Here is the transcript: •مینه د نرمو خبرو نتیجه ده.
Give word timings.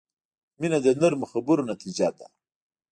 •مینه 0.59 0.79
د 0.85 0.87
نرمو 1.01 1.25
خبرو 1.33 1.67
نتیجه 1.71 2.07
ده. 2.17 2.25